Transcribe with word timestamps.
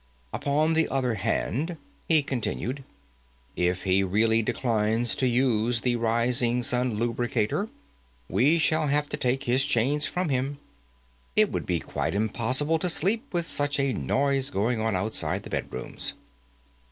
"Upon 0.33 0.73
the 0.73 0.89
other 0.89 1.13
hand," 1.13 1.77
he 2.09 2.23
continued, 2.23 2.83
"if 3.55 3.83
he 3.83 4.01
really 4.01 4.41
declines 4.41 5.13
to 5.13 5.27
use 5.27 5.81
the 5.81 5.95
Rising 5.95 6.63
Sun 6.63 6.95
Lubricator, 6.97 7.69
we 8.27 8.57
shall 8.57 8.87
have 8.87 9.09
to 9.09 9.15
take 9.17 9.43
his 9.43 9.63
chains 9.63 10.07
from 10.07 10.29
him. 10.29 10.57
It 11.35 11.51
would 11.51 11.67
be 11.67 11.79
quite 11.79 12.15
impossible 12.15 12.79
to 12.79 12.89
sleep, 12.89 13.31
with 13.31 13.45
such 13.45 13.79
a 13.79 13.93
noise 13.93 14.49
going 14.49 14.81
on 14.81 14.95
outside 14.95 15.43
the 15.43 15.51
bedrooms." 15.51 16.13